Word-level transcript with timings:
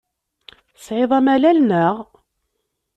Tesɛiḍ 0.75 1.11
amalal, 1.19 1.57
naɣ? 1.63 1.95